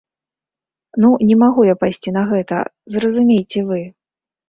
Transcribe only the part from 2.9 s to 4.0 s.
зразумейце вы!